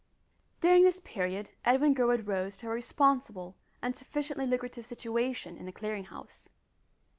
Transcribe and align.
During 0.61 0.83
this 0.83 0.99
period 0.99 1.51
Edwin 1.63 1.93
Gurwood 1.93 2.25
rose 2.27 2.57
to 2.57 2.65
a 2.69 2.69
responsible 2.71 3.55
and 3.83 3.95
sufficiently 3.95 4.47
lucrative 4.47 4.87
situation 4.87 5.55
in 5.57 5.67
the 5.67 5.71
Clearing 5.71 6.05
House. 6.05 6.49